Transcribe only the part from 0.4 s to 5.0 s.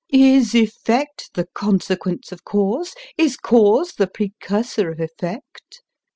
effect the consequence of cause? Is cause the precursor of